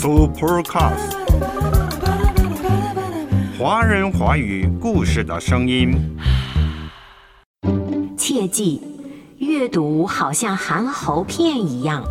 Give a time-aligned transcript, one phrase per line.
[0.00, 1.12] Supercast，
[3.58, 6.16] 华人华语故事的声音。
[8.16, 8.80] 切记，
[9.36, 12.02] 阅读好像含喉片一样，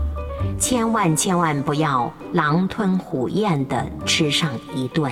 [0.60, 5.12] 千万千万不要狼吞虎咽地吃上一顿。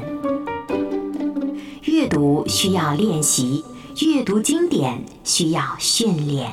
[1.81, 3.65] 阅读需要练习，
[4.05, 6.51] 阅读经典需要训练。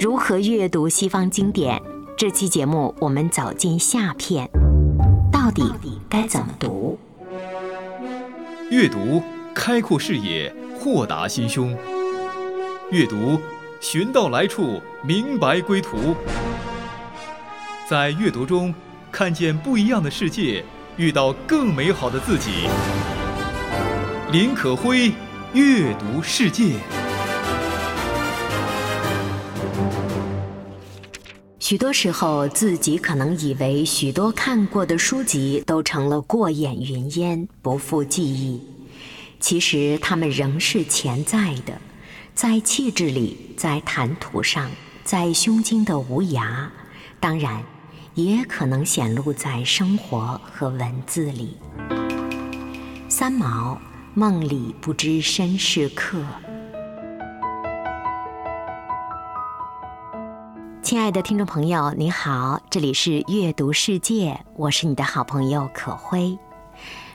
[0.00, 1.80] 如何阅读西方经典？
[2.16, 4.48] 这期节目我们走进下片，
[5.32, 5.64] 到底
[6.08, 6.96] 该怎么读？
[8.70, 9.20] 阅读
[9.52, 11.76] 开阔视野，豁达心胸；
[12.92, 13.40] 阅读
[13.80, 16.14] 寻到来处，明白归途。
[17.88, 18.72] 在阅读中
[19.10, 20.64] 看见不一样的世界，
[20.96, 22.68] 遇到更美好的自己。
[24.30, 25.12] 林可辉，
[25.52, 26.74] 阅读世界。
[31.64, 38.60] 许多时候，自己可能以为许多看过的书籍都成了过眼云烟，不复记忆。
[39.40, 41.80] 其实，它们仍是潜在的，
[42.34, 44.70] 在气质里，在谈吐上，
[45.04, 46.66] 在胸襟的无涯。
[47.18, 47.62] 当然，
[48.14, 51.56] 也可能显露在生活和文字里。
[53.08, 53.80] 三毛，
[54.12, 56.22] 梦里不知身是客。
[60.84, 66.38] 亲爱的听众朋友，你好，这里是阅读世界，我是你的好朋友可辉。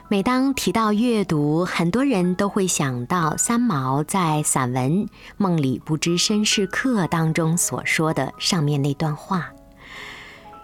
[0.08, 5.06] 每当提到阅读，很多人都会想到三毛在散文
[5.38, 9.52] 《梦里不知身是客》当中所说的上面那段话：“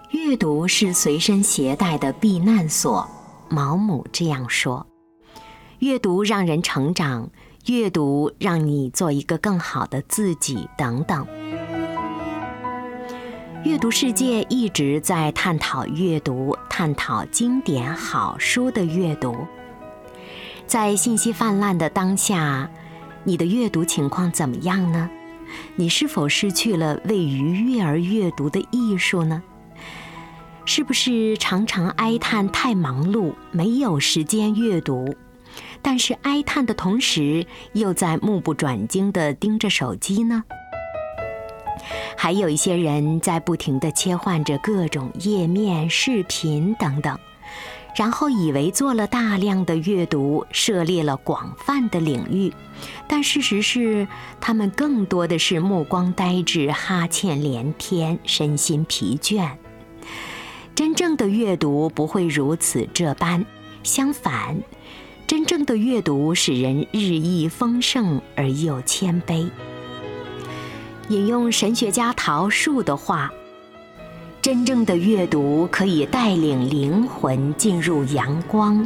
[0.10, 3.08] 阅读是随身携带的避难所。”
[3.50, 4.88] 毛姆这样说
[5.78, 7.30] ：“阅读让人成长，
[7.68, 11.24] 阅读让你做一个更好的自己，等等。”
[13.66, 19.36] 阅读世界一直在探讨阅读，探讨经典好书的阅读。
[20.68, 22.70] 在信息泛滥的当下，
[23.24, 25.10] 你的阅读情况怎么样呢？
[25.76, 29.42] 你是否失去了为愉悦而阅读的艺术呢？
[30.64, 35.16] 是不是常常哀叹太忙碌，没有时间阅读？
[35.82, 40.44] 但是哀叹的同时，又在目不转睛地盯着手机呢？
[42.18, 47.18] 还有一些人在不停地切换着各种页面、视频等等，
[47.96, 52.54] 然后以为做了大量的阅读，涉猎了广泛的领域，
[53.08, 54.08] 但事实是，
[54.42, 59.52] 他们更多的是目光呆滞、哈欠连天、身心疲倦。
[60.74, 63.46] 真正的阅读不会如此这般，
[63.82, 64.58] 相反，
[65.26, 69.50] 真正的阅读使人日益丰盛而又谦卑。
[71.10, 73.32] 引用神学家陶树的话
[74.42, 78.86] ：“真正的阅读可以带领灵魂进入阳光，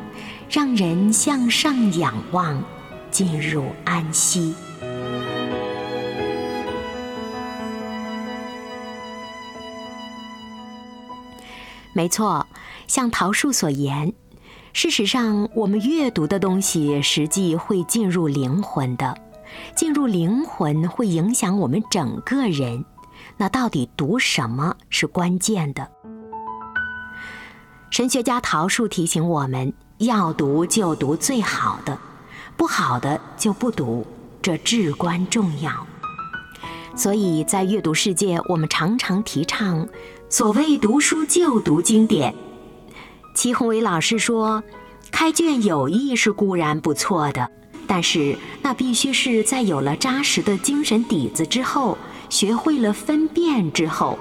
[0.49, 2.61] 让人向上仰望，
[3.09, 4.53] 进入安息。”
[11.93, 12.45] 没错，
[12.85, 14.13] 像陶树所言，
[14.73, 19.28] 事实上，我们阅读的东西实际会进入灵魂的。
[19.75, 22.85] 进入灵魂会影响我们整个人，
[23.37, 25.89] 那到底读什么是关键的？
[27.89, 31.97] 神学家陶树提醒我们要读就读最好的，
[32.55, 34.05] 不好的就不读，
[34.41, 35.71] 这至关重要。
[36.95, 39.87] 所以在阅读世界，我们常常提倡
[40.29, 42.35] 所谓读书就读经典。
[43.33, 44.61] 齐宏伟老师说，
[45.11, 47.49] 开卷有益是固然不错的。
[47.91, 51.97] 但是，那必须是在有了扎实的精神底子之后，
[52.29, 54.19] 学会了分辨之后。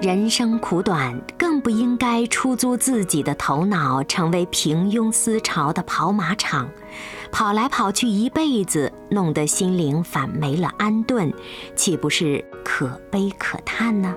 [0.00, 6.68] 人生苦短，更不应该出租自己的头脑，成为平庸思潮的跑马场，
[7.32, 11.34] 跑来跑去一辈子，弄得心灵反没了安顿，
[11.74, 14.14] 岂不是可悲可叹呢？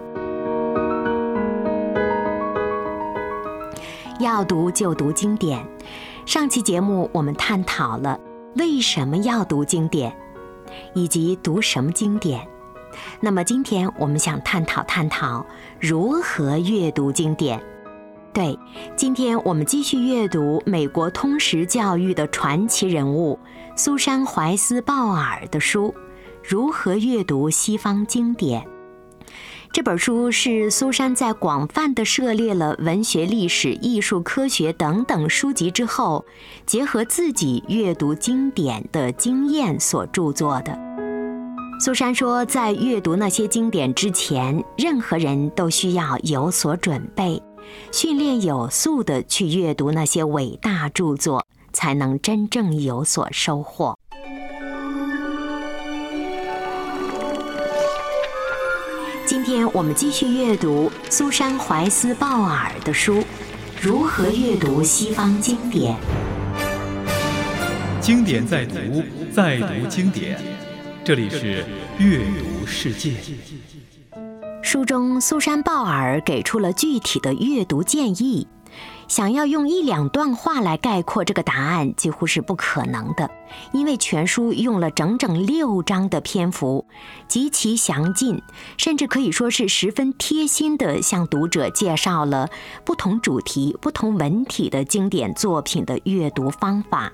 [4.19, 5.65] 要读就读经典。
[6.25, 8.19] 上期节目我们探讨了
[8.55, 10.15] 为什么要读经典，
[10.93, 12.47] 以及读什么经典。
[13.19, 15.45] 那么今天我们想探讨探讨
[15.79, 17.61] 如何阅读经典。
[18.33, 18.57] 对，
[18.95, 23.37] 今天我们继续阅读美国通识教育的传奇人物
[23.75, 25.87] 苏珊·怀斯·鲍尔的书
[26.43, 28.61] 《如何阅读西方经典》。
[29.73, 36.25] 这本书是苏珊在广泛的涉猎了文学、历史、艺术、科学等等书籍之后，
[36.65, 40.77] 结合自己阅读经典的经验所著作的。
[41.79, 47.41] 苏珊说，在阅读那些经典之前，任何人都需要有所准备，
[47.93, 53.97] 训练有素的去阅读那些伟大著作，才能真正有所收获。
[59.31, 63.19] 今天我们继续阅读苏珊·怀斯·鲍尔的书
[63.81, 65.95] 《如何阅读西方经典》。
[68.01, 69.01] 经典在读，
[69.31, 70.37] 在读经典。
[71.05, 71.63] 这里是
[71.97, 73.13] 阅读世界。
[74.61, 78.45] 书中，苏珊·鲍尔给出了具体的阅读建议。
[79.07, 83.29] 想要用一两段话来概括这个答案，几乎是不可能的，
[83.73, 86.85] 因为全书用了整整六章的篇幅，
[87.27, 88.41] 极其详尽，
[88.77, 92.49] 甚至可以说是十分贴心地向读者介绍了
[92.85, 97.11] 不同主题、不同文体的经典作品的阅读方法。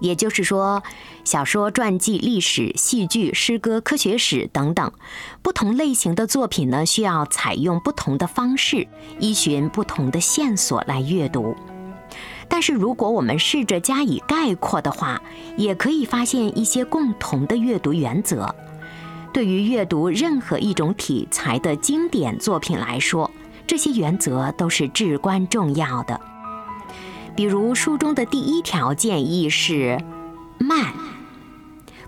[0.00, 0.82] 也就是说，
[1.24, 4.92] 小说、传记、历史、戏剧、诗歌、科学史等等
[5.42, 8.86] 不同类型的作品呢，需要采用不同的方式，
[9.18, 11.56] 依循不同的线索来阅读。
[12.48, 15.20] 但是，如果我们试着加以概括的话，
[15.56, 18.54] 也可以发现一些共同的阅读原则。
[19.34, 23.30] 对于阅读任何一种题材的经典作品来说，
[23.66, 26.18] 这些原则都是至关重要的。
[27.38, 29.96] 比如书中的第一条建议是：
[30.58, 30.92] 慢，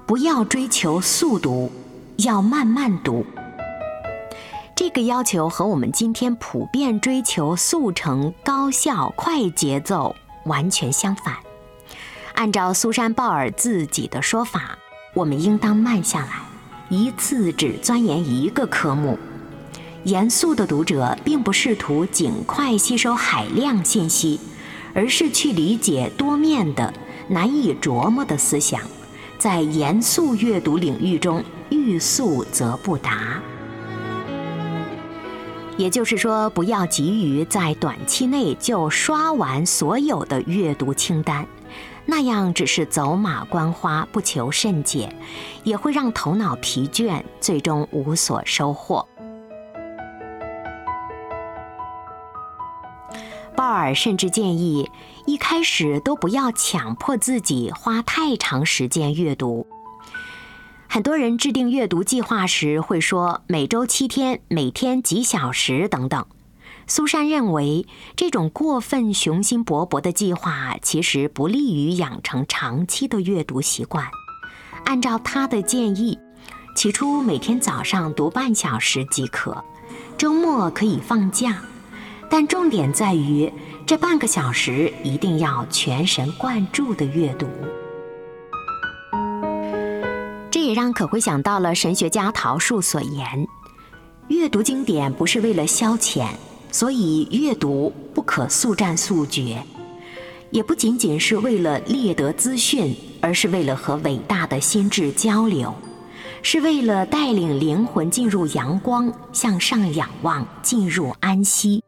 [0.05, 1.71] 不要追求速读，
[2.17, 3.25] 要慢慢读。
[4.75, 10.17] 这个要求和我们今天普遍追求速成、高效、快节奏
[10.47, 11.37] 完全相反。
[12.35, 14.77] 按照苏珊·鲍尔自己的说法，
[15.15, 16.41] 我们应当慢下来，
[16.88, 19.17] 一次只钻研一个科目。
[20.03, 24.41] 严肃的读者并不试图尽快吸收海量信息。
[24.95, 26.93] 而是去理解多面的、
[27.29, 28.81] 难以琢磨的思想，
[29.39, 33.41] 在严肃阅读领域中欲速则不达。
[35.77, 41.47] 也就是说，不要急于在短期内就刷完所有的阅读清单，
[42.05, 45.11] 那样只是走马观花、不求甚解，
[45.65, 49.09] 也会让头脑疲倦，最终无所收获。
[53.61, 54.91] 鲍尔甚至建议，
[55.27, 59.67] 一开始都不要强迫自己花太长时间阅读。
[60.89, 66.25] 很多人制定阅读计划时会说每周七天、每天几小时等等。
[66.87, 67.87] 苏珊认为，
[68.17, 74.09] 这种过分雄心勃勃的计划其实不利于养成长期的阅读习惯。
[74.87, 76.19] 按照他的建议，
[76.75, 79.63] 起初每天早上读半小时即可，
[80.17, 81.63] 周末可以放假。
[82.31, 83.53] 但重点在于，
[83.85, 87.47] 这半个小时一定要全神贯注的阅读。
[90.49, 93.49] 这也让可辉想到了神学家陶树所言
[94.29, 96.29] ：“阅读经典不是为了消遣，
[96.71, 99.56] 所以阅读不可速战速决；
[100.50, 105.75] 也不仅仅是为了猎得资讯，而是为了和伟大的心智交流，
[106.43, 111.82] 是为了带领灵魂进入阳光，向上仰望，进入安息。”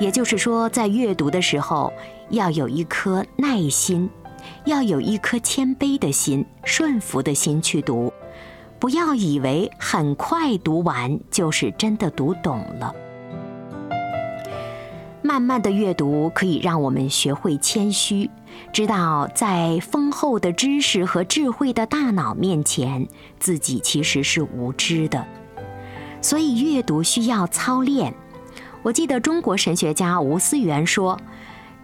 [0.00, 1.92] 也就是说，在阅读的时候，
[2.30, 4.08] 要有一颗耐心，
[4.64, 8.10] 要有一颗谦卑的心、顺服的心去读，
[8.78, 12.94] 不要以为很快读完就是真的读懂了。
[15.22, 18.30] 慢慢的阅读可以让我们学会谦虚，
[18.72, 23.06] 知道在丰厚的知识和智慧的大脑面前，
[23.38, 25.26] 自己其实是无知的。
[26.22, 28.14] 所以，阅读需要操练。
[28.82, 31.20] 我记得中国神学家吴思源说：“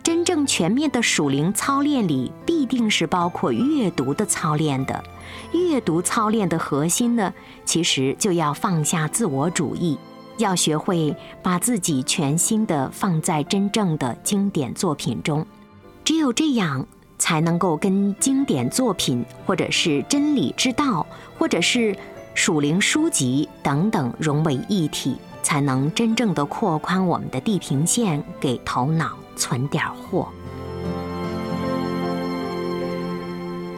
[0.03, 5.05] 真正全面的属灵操练里，必定是包括阅读的操练的。
[5.53, 7.35] 阅读操练的核心呢，
[7.67, 9.99] 其实就要放下自我主义，
[10.39, 15.47] 要学会把自己全心的放在真正的经典作品中。
[16.03, 16.87] 只有这样，
[17.19, 21.07] 才能够跟经典作品，或者是真理之道，
[21.39, 21.95] 或者是
[22.33, 30.27] 属灵书籍等等融为一体。”才能真正的扩宽我们的地平线，给头脑存点货。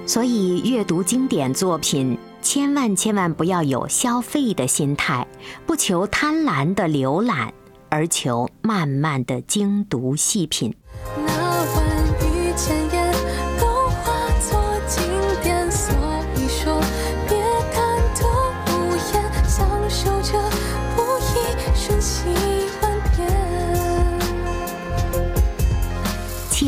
[0.07, 5.27] 所以，阅读经典作品，千万千万不要有消费的心态，
[5.67, 7.53] 不求贪婪的浏览，
[7.91, 10.75] 而求慢慢的精读细品。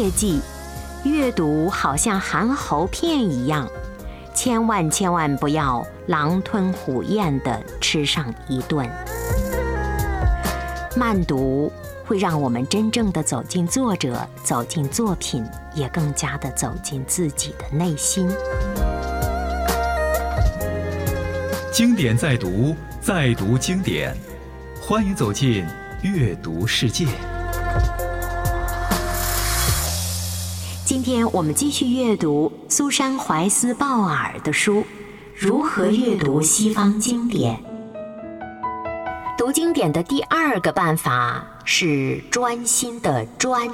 [0.01, 0.41] 切记，
[1.05, 3.69] 阅读好像含喉片一样，
[4.33, 8.89] 千万千万不要狼吞虎咽地吃上一顿。
[10.97, 11.71] 慢读
[12.07, 18.27] 会让我们真正的走进作者，走进作品，也更加的走进自己的内心。
[21.71, 24.17] 经典在读，再读经典，
[24.81, 25.63] 欢迎走进
[26.01, 27.07] 阅读世界。
[30.91, 34.81] 今天我们继续阅读苏珊·怀斯·鲍尔的书
[35.37, 37.57] 《如何阅读西方经典》。
[39.39, 43.71] 读经典的第二个办法是专心的专。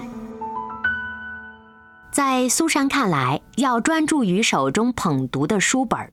[2.13, 6.13] 在苏珊看来，要专注于手中捧读的书本，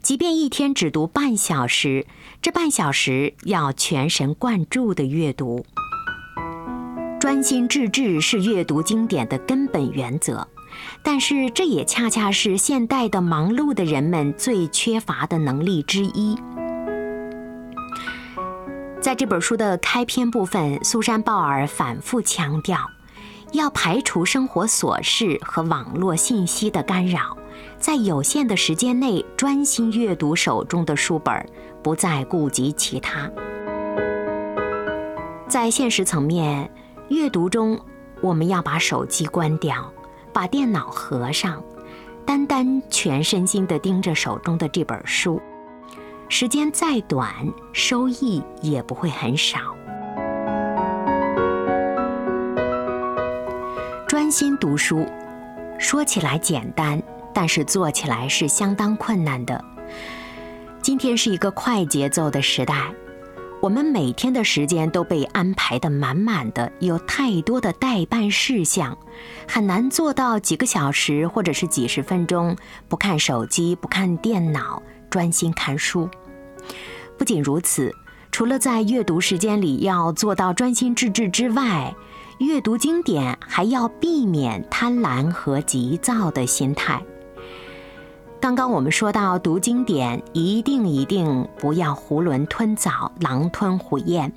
[0.00, 2.06] 即便一天只读半小时，
[2.40, 5.66] 这半小时要全神贯注的阅读。
[7.26, 10.46] 专心致志是阅读经典的根本原则，
[11.02, 16.38] 但是这也恰恰是现代的忙碌的人们最缺乏的能力之一。
[19.00, 22.78] 在这本书的开篇部分，苏珊·鲍尔反复强调，
[23.50, 27.36] 要排除生活琐事和网络信息的干扰，
[27.76, 31.34] 在有限的时间内专心阅读手中的书本，
[31.82, 33.28] 不再顾及其他。
[35.48, 36.70] 在现实层面。
[37.08, 37.78] 阅读中，
[38.20, 39.92] 我们要把手机关掉，
[40.32, 41.62] 把电脑合上，
[42.24, 45.40] 单单全身心地盯着手中的这本书。
[46.28, 47.32] 时间再短，
[47.72, 49.58] 收益也不会很少。
[54.08, 55.06] 专心读书，
[55.78, 57.00] 说起来简单，
[57.32, 59.64] 但是做起来是相当困难的。
[60.82, 62.92] 今天是一个快节奏的时代。
[63.60, 68.96] 我们每天的时间都被安排得满满的，有太多的待办事项，
[69.48, 76.08] 很难做到几个小时或者是几十分钟不看手机、不看电脑，专心看书。
[77.18, 77.92] 不仅如此，
[78.30, 81.92] 除了在阅读时间里要做到专心致志之外，
[82.38, 87.02] 阅读经典还要避免贪婪和急躁的心态。
[88.46, 94.30] 刚刚我们说到读经典，一定一定不要囫囵吞枣、狼吞虎咽，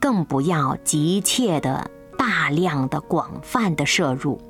[0.00, 1.88] 更不要急切的、
[2.18, 4.40] 大量的、广泛的摄入。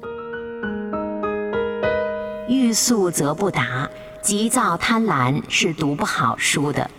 [2.49, 3.87] 欲速则不达，
[4.23, 6.91] 急躁贪婪是读不好书的。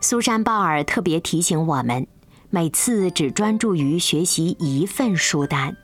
[0.00, 2.06] 苏珊·鲍尔特别提醒我们，
[2.48, 5.76] 每次只专注于学习一份书单。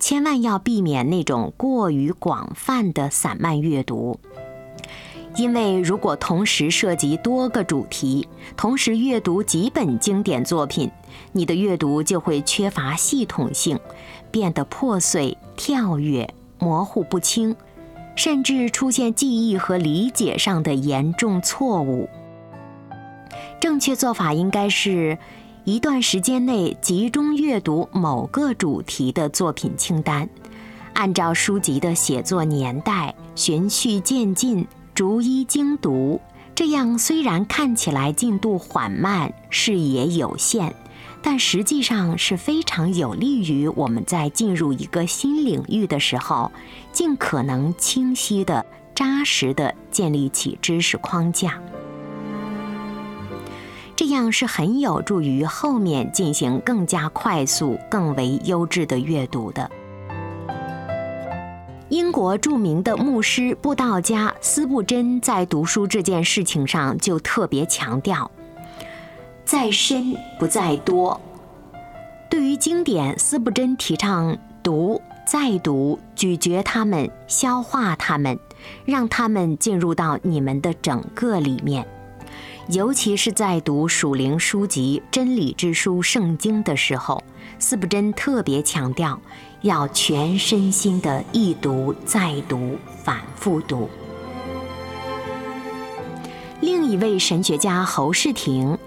[0.00, 4.18] 千万要避免那种过于广泛的散漫阅读，
[5.36, 8.26] 因为如果同时涉及多个主题，
[8.56, 10.90] 同时阅读几本经典作品，
[11.32, 13.78] 你的阅读就会缺乏系统性，
[14.30, 16.28] 变得破碎、跳跃、
[16.58, 17.54] 模糊不清，
[18.16, 22.08] 甚至出现记忆和理解上的严重错误。
[23.60, 25.18] 正确做法应该是。
[25.70, 30.28] 一段时间内集中阅读某个主题的作品清单，
[30.94, 36.20] 按照书籍的写作年代循序渐进，逐一精读。
[36.56, 40.74] 这样虽然看起来进度缓慢，视野有限，
[41.22, 46.50] 但实际上是非常有利于我们在进入一个新领域的时候，
[46.90, 51.62] 尽可能清晰的、扎实的建立起知识框架。
[54.00, 59.70] 这样是很有助于后面进行更加快速、更为优质的阅读的。
[61.90, 68.30] 英国著名的牧师布道家斯布真在读书这件事情上就特别强调：
[69.44, 71.20] 在深不在多。
[72.30, 78.38] 对于经典，斯布真提倡读、再读、咀嚼它们、消化它们，
[78.86, 81.86] 让它们进入到你们的整个里面。
[82.68, 87.22] 尤其是在读属灵书籍、真理之书、圣经的时候，
[87.58, 89.20] 四布真特别强调
[89.62, 93.88] 要全身心的一读再读、反复读。
[96.60, 98.78] 另一位神学家侯世廷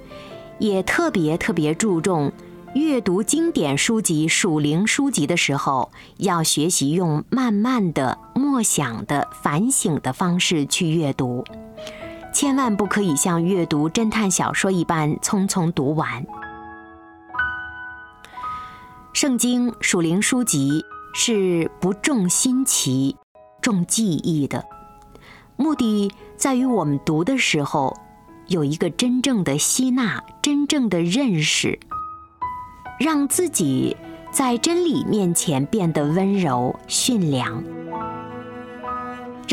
[0.59, 2.31] 也特别特别注重
[2.75, 11.43] 阅读经典书籍、属灵书籍的时候，要学习用慢慢的、默想的、反省的方式去阅读。
[12.33, 16.25] 千万不可以像阅读侦探小说一般匆匆读完。
[19.13, 23.15] 圣经属灵书籍是不重新奇、
[23.61, 24.65] 重记忆的，
[25.55, 27.95] 目的在于我们读的时候
[28.47, 31.79] 有一个真正的吸纳、真正的认识，
[32.99, 33.95] 让自己
[34.31, 37.63] 在真理面前变得温柔驯良。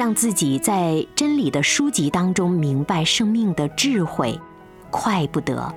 [0.00, 4.40] 让自己在真理的书籍当中明白生命的智慧，
[4.90, 5.75] 快不得。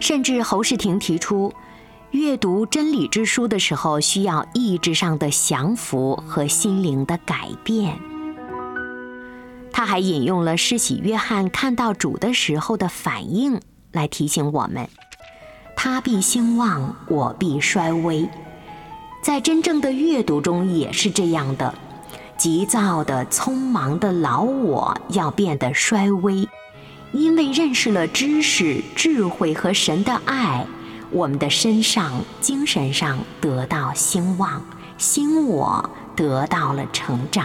[0.00, 1.52] 甚至侯世廷提出，
[2.10, 7.96] 阅读真理之书的时候，需要意志上的降服和心灵的改变。
[9.72, 13.60] 他还引用了施洗约翰看到主的时候的反应，
[13.92, 14.88] 来提醒我们：
[15.76, 18.28] 他必兴旺，我必衰微。
[19.28, 21.74] 在真正的阅读中也是这样的，
[22.38, 26.48] 急躁的、匆忙的老我要变得衰微。
[27.12, 30.66] 因为认识了知识、智慧和神的爱，
[31.10, 34.64] 我们的身上、精神上得到兴旺，
[34.96, 37.44] 新我得到了成长。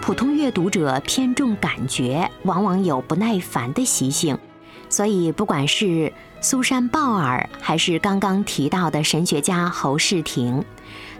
[0.00, 4.38] 普通阅读者偏重感觉，往往有不耐烦的习性，
[4.88, 10.64] 所以不管是苏珊·鲍尔，还是刚刚提到的神学家侯世廷。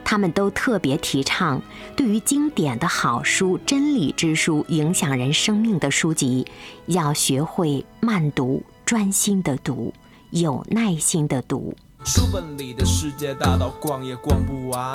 [0.05, 1.61] 他们都特别提倡，
[1.95, 6.47] 对于经典的好书、真理之书、影响人生命的书籍，
[6.87, 9.93] 要学会慢读、专心的读、
[10.31, 11.75] 有耐心的读。
[12.07, 14.91] 书本里的世界大到逛也逛不完，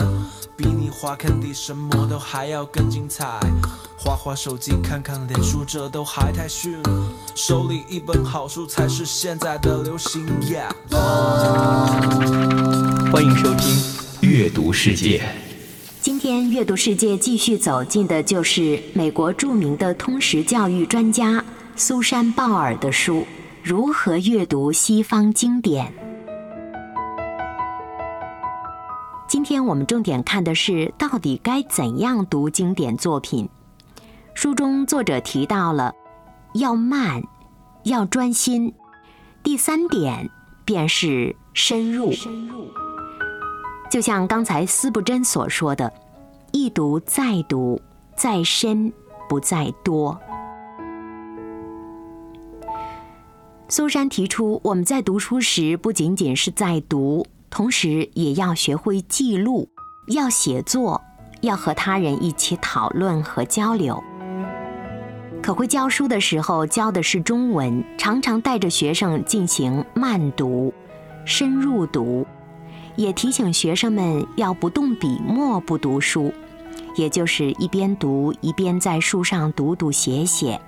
[0.57, 3.39] 比你花坑底什么都还要更精彩。
[3.95, 6.81] 花花手机看看脸书，这都还太逊。
[7.35, 10.23] 手里一本好书才是现在的流行。
[13.11, 13.75] 欢迎收听。
[14.21, 15.21] 阅读世界，
[15.99, 21.43] 今天阅读世界继续走进的就是美国著名的通识教育专家
[21.75, 23.21] 苏珊·鲍尔的书
[23.63, 25.87] 《如何阅读西方经典》。
[29.27, 33.49] 今天我们重点看的是到底该怎样读经典作品。
[34.35, 35.93] 书中作者提到了
[36.53, 37.21] 要慢，
[37.83, 38.73] 要专心。
[39.41, 40.29] 第三点
[40.63, 42.13] 便是深入。
[43.91, 45.91] 就像刚才司布真所说的，
[46.51, 47.81] 一读再读，
[48.15, 48.91] 再深
[49.27, 50.19] 不在多。
[53.69, 59.67] 苏珊提出，我们在读书时不仅仅是在读，同时也要学会记录，
[60.07, 61.01] 要写作，
[61.41, 64.03] 要和他人一起讨论和交流。
[65.43, 70.73] 可会教书的时候教的是中文，常常带着学生进行慢读、
[71.25, 72.25] 深入读。
[72.95, 76.33] 也提醒学生们要不动笔墨不读书，
[76.95, 80.61] 也就是一边读一边在书上读读写写，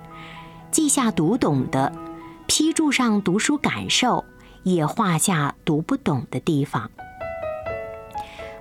[0.70, 1.90] 记下读懂的，
[2.46, 4.22] 批注上读书感受，
[4.62, 6.90] 也画下读不懂的地方。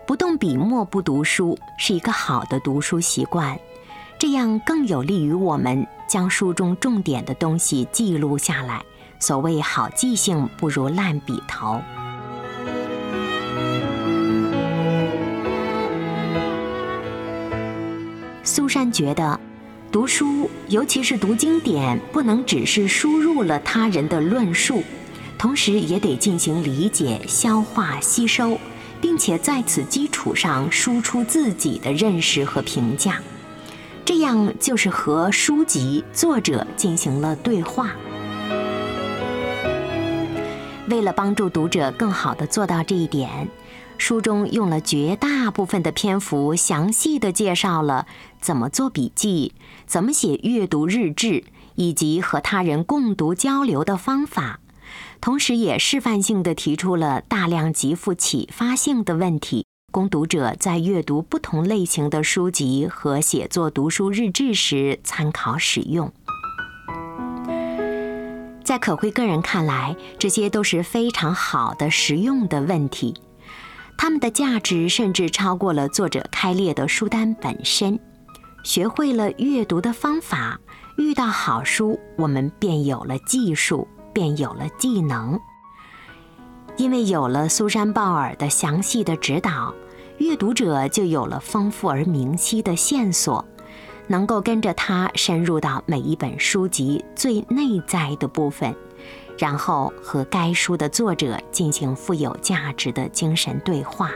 [0.07, 3.59] 不动笔墨不读书是一个好的读书习惯，
[4.17, 8.83] 这样更有利于我们将书中重点的东西记录下来。
[9.19, 11.81] 所谓好记性不如烂笔头。
[18.43, 19.39] 苏珊觉得，
[19.91, 24.83] 读书，尤其是读经典，不能只是输入了他人的论述，
[25.37, 28.59] 同时也得进行理解、消化、吸收，
[29.01, 33.19] 并且在此基础上输出自己的认识和评价。
[34.05, 37.91] 这样就是和书籍作者进行了对话。
[40.87, 43.49] 为了帮助读者更好地做到这一点。
[43.97, 48.05] 书中用了绝大部分的篇幅，详细的介绍了
[48.41, 49.53] 怎么做笔记、
[49.87, 54.59] 怎么写阅读日志，以及和他人共读交流的方法。
[55.21, 66.11] 同时，也示范性的提出了大量极富启发性的问题，供读者在阅读不同类型的书籍和写作读书日志时参考使用。
[68.61, 73.13] 在可慧个人看来，这些都是非常好的实用的问题。
[73.97, 77.97] 他们的价值甚至超过了作者开列的书单本身。
[78.65, 80.59] 学会了阅读的方法，
[80.97, 85.39] 遇到好书，我们便有了技术，便有了技能。
[86.75, 89.73] 因为有了苏珊·鲍尔的详细的指导，
[90.17, 93.43] 阅读者就有了丰富而明晰的线索，
[94.07, 98.73] 能够跟着他深入到每一本书籍最内在的部分。
[99.37, 104.09] 然后和该书的作者进行富有价值的精神对话。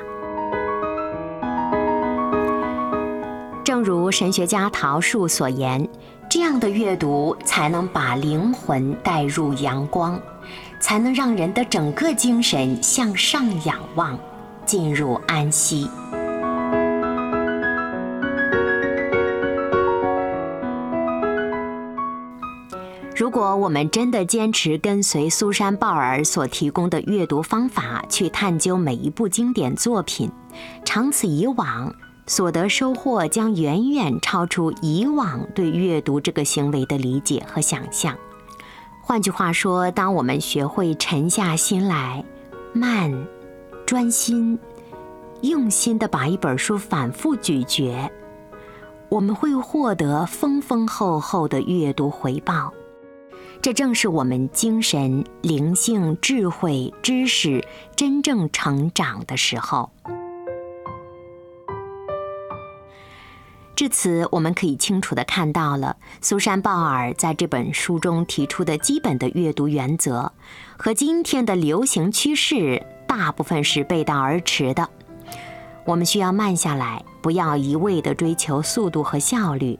[3.65, 5.85] 正如神学家陶树所言，
[6.29, 10.17] 这样的阅读才能把灵魂带入阳光，
[10.79, 14.17] 才能让人的整个精神向上仰望，
[14.69, 15.89] 进入安息。
[23.15, 30.29] 如果我们真的坚持跟随苏珊·鲍尔所提供的阅读方法去探究每一部经典作品，
[30.85, 31.91] 长此以往，
[32.27, 38.15] 所得收获将远远超出以往对阅读这个行为的理解和想象。
[39.01, 42.23] 换句话说，当我们学会沉下心来，
[42.71, 43.11] 慢、
[43.89, 44.59] 专心、
[45.41, 48.07] 用心地把一本书反复咀嚼，
[49.09, 52.71] 我们会获得丰丰厚厚的阅读回报。
[53.63, 59.89] 这正是我们精神、灵性、智慧、知识真正成长的时候。
[63.75, 70.31] 至此，我们可以清楚地看到了苏珊·鲍尔在这本书中提出的基本的阅读原则，
[70.77, 74.87] 和今天的流行趋势大部分是背道而驰的。
[75.83, 79.79] 我们需要慢下来，不要一味地追求速度和效率。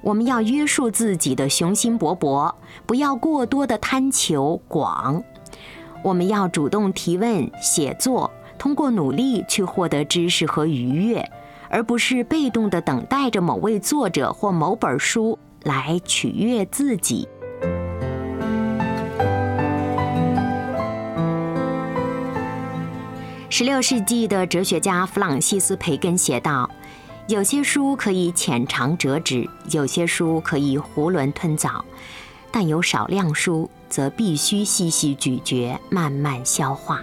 [0.00, 2.54] 我们要约束自己的雄心勃勃，
[2.86, 5.22] 不要过多的贪求广。
[6.02, 11.30] 我们要主动提问、写作，通过努力去获得知识和愉悦，
[11.68, 17.28] 而不是被动的等待着某位作者或某本书来取悦自己。
[23.62, 26.68] 十六世纪的哲学家弗朗西斯·培根写道。
[27.28, 31.84] 有些书可以浅尝辄止，有些书可以囫囵吞枣，
[32.50, 37.02] 但有少量书则必须细细咀嚼，慢慢消化。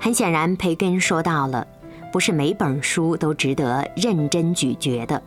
[0.00, 1.66] 很显然，培根说到了，
[2.10, 5.22] 不是每本书都值得认真咀嚼的，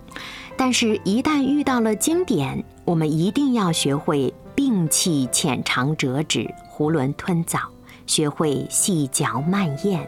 [0.57, 7.59] 但是，一旦遇到了经典，我们一定要学会摒弃浅尝辄止、囫囵吞枣。
[8.05, 10.05] 学会细嚼慢咽，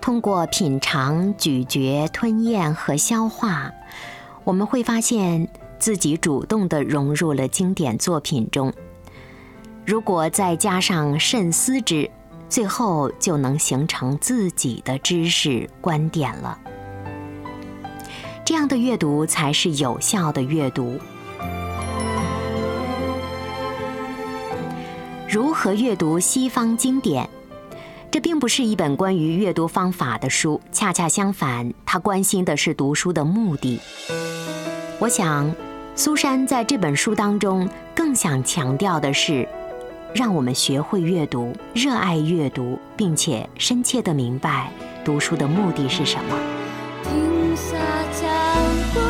[0.00, 3.70] 通过品尝、咀嚼、吞咽和消化，
[4.44, 5.46] 我们会发现
[5.78, 8.72] 自己主动地融入了经典作品中。
[9.84, 12.10] 如果再加上慎思之，
[12.48, 16.58] 最后就能形成自己的知识观点了。
[18.42, 20.98] 这样的阅读才是有效的阅读。
[25.34, 27.28] 如何阅读西方经典？
[28.08, 33.80] 这并不是一本关于阅读方法的书，恰恰相反，他关心的是读书的目的。
[35.00, 35.52] 我想，
[35.96, 39.48] 苏珊在这本书当中更想强调的是，
[40.14, 44.70] 让我们学会阅读，热爱阅读，并且深切的明白
[45.04, 46.38] 读书的目的是什么。
[47.02, 47.76] 停下
[48.22, 48.28] 脚
[48.94, 49.00] 步，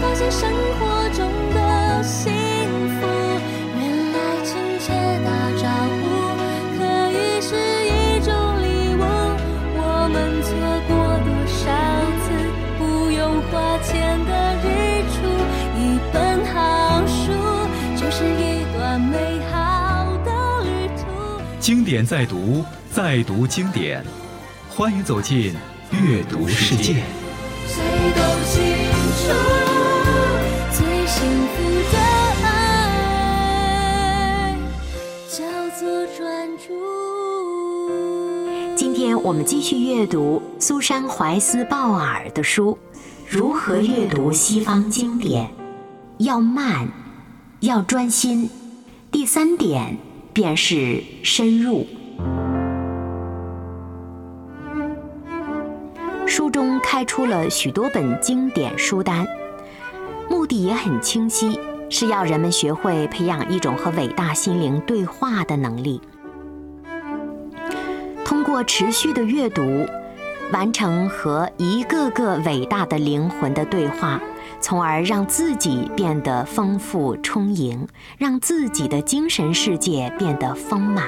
[0.00, 0.50] 发现生
[0.80, 0.87] 活
[21.88, 24.04] 典在读，在读经典，
[24.68, 25.54] 欢迎走进
[25.90, 27.02] 阅读世界。
[27.66, 27.82] 谁
[28.14, 28.62] 都清
[29.16, 29.32] 楚，
[30.70, 31.56] 最幸福
[31.90, 31.98] 的
[32.44, 34.54] 爱
[35.30, 35.40] 叫
[35.80, 36.68] 做专注。
[38.76, 42.76] 今天我们继续阅读苏珊·怀斯·鲍尔的书
[43.26, 45.46] 《如何阅读西方经典》，
[46.18, 46.86] 要慢，
[47.60, 48.50] 要专心。
[49.10, 49.96] 第三点。
[50.38, 51.84] 便是深入。
[56.28, 59.26] 书中开出了许多本经典书单，
[60.30, 61.58] 目的也很清晰，
[61.90, 66.00] 是要人们学会培养一种和伟大心灵对话的能力，
[68.24, 69.84] 通过持续的阅读，
[70.52, 74.20] 完成和一个个伟大的灵魂的对话。
[74.60, 77.86] 从而让自己变得丰富充盈，
[78.18, 81.04] 让自己的精神世界变得丰满，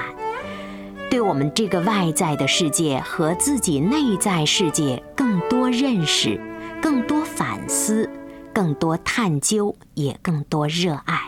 [1.09, 6.39] 对我们这个外在的世界和自己内在世界更多认识，
[6.81, 8.09] 更多反思，
[8.53, 11.19] 更多探究，也更多热爱。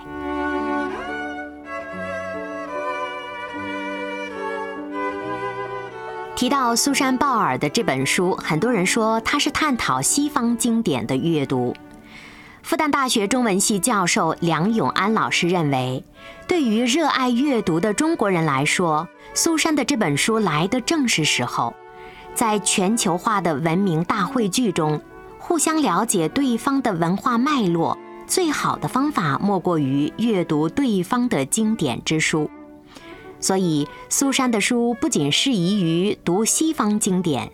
[6.36, 11.74] 提到苏珊·鲍尔的这本书，很多人说它是探讨西方经典的阅读。
[12.64, 16.02] 复旦大学中文系教授梁永安老师认为，
[16.48, 21.74] 对于热爱阅读的中国人来说，苏珊的这本书来的正是时候。
[22.34, 25.00] 在全球化的文明大汇聚中，
[25.38, 32.50] 互相了解对方的文化脉络，最好的方法莫过于阅读对方的经典之书。
[33.42, 37.52] 所以，苏珊的书不仅适宜于读西方经典，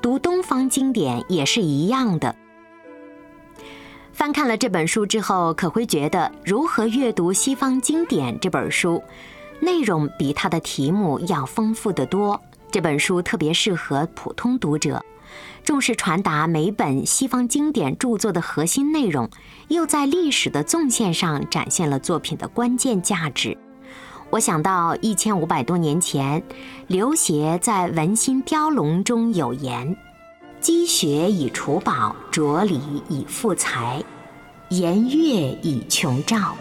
[0.00, 2.36] 读东方经典也是一样的。
[4.22, 9.02] 翻看了这本书之后，可会觉得《如何阅读西方经典》这本书
[9.58, 12.40] 内容比它的题目要丰富得多。
[12.70, 15.04] 这本书特别适合普通读者，
[15.64, 19.28] 重视传达每本西方经典著作的核心内容，
[19.66, 23.58] 又在历史的纵线上展现了作品的关键价值。
[24.30, 26.40] 我想到一千五百多年前，
[26.86, 29.96] 刘勰在《文心雕龙》中有言。
[30.62, 34.00] 积学以储宝，着礼以富财，
[34.68, 36.56] 颜悦以穷兆。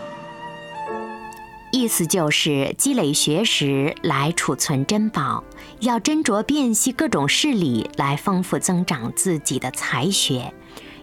[1.71, 5.43] 意思就是积累学识来储存珍宝，
[5.81, 10.51] 要斟酌辨析各种事理来丰富增长自己的才学，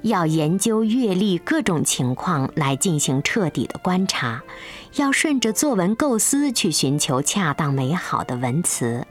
[0.02, 4.42] 要研究阅历各种情况来进行彻底的观察，
[4.96, 9.06] 要顺着作文构思去寻求恰当美好的文词。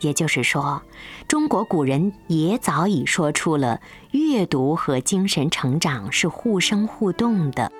[0.00, 0.82] 也就是说，
[1.26, 3.80] 中国古人也早已说出了
[4.12, 7.72] 阅读和精神成长是互生互动的。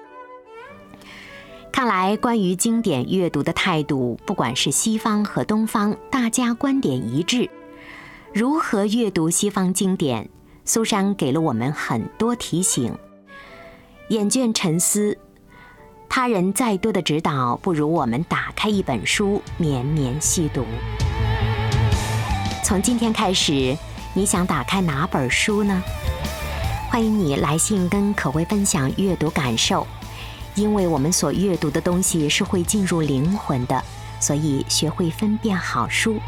[1.72, 7.50] 看来，关于经典阅读的态度，不管是西方和东方，大家观点一致。
[8.32, 10.28] 如何阅读西方经典？
[10.64, 12.96] 苏珊给了我们很多提醒。
[14.08, 15.18] 眼倦沉思，
[16.08, 20.64] 他人再多的指导，不如我们打开一本书，绵绵细读。
[22.64, 23.76] 从今天开始，
[24.14, 25.82] 你想打开哪本书呢？
[26.88, 29.86] 欢迎你来信跟可微分享阅读感受，
[30.54, 33.84] 因为我们所阅读的东西是会进入灵魂的，
[34.18, 36.18] 所以学会分辨好书。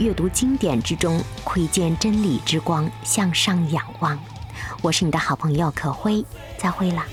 [0.00, 4.18] 阅读经典之中窥见真理之光，向上仰望。
[4.80, 6.24] 我是你的好朋友可辉，
[6.56, 7.04] 再会了。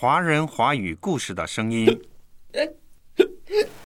[0.00, 2.00] 华人华语故事的声音。